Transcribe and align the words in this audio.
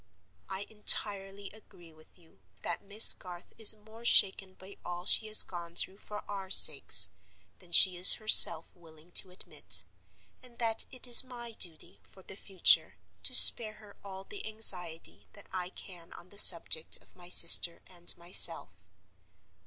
I 0.49 0.61
entirely 0.61 1.51
agree 1.51 1.93
with 1.93 2.17
you 2.17 2.39
that 2.63 2.81
Miss 2.81 3.13
Garth 3.13 3.53
is 3.59 3.75
more 3.75 4.03
shaken 4.03 4.55
by 4.55 4.77
all 4.83 5.05
she 5.05 5.27
has 5.27 5.43
gone 5.43 5.75
through 5.75 5.99
for 5.99 6.27
our 6.27 6.49
sakes 6.49 7.11
than 7.59 7.71
she 7.71 7.95
is 7.97 8.13
herself 8.15 8.71
willing 8.75 9.11
to 9.11 9.29
admit; 9.29 9.85
and 10.41 10.57
that 10.57 10.85
it 10.89 11.05
is 11.05 11.23
my 11.23 11.51
duty, 11.51 11.99
for 12.01 12.23
the 12.23 12.35
future, 12.35 12.95
to 13.21 13.35
spare 13.35 13.73
her 13.75 13.95
all 14.03 14.23
the 14.23 14.43
anxiety 14.47 15.27
that 15.33 15.45
I 15.53 15.69
can 15.69 16.11
on 16.13 16.29
the 16.29 16.39
subject 16.39 16.97
of 16.97 17.15
my 17.15 17.29
sister 17.29 17.83
and 17.85 18.17
myself. 18.17 18.87